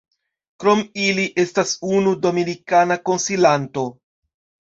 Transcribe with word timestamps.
Krom 0.61 0.79
ili, 1.07 1.25
estas 1.43 1.73
unu 1.97 2.15
dominikana 2.25 2.97
konsilanto. 3.11 3.85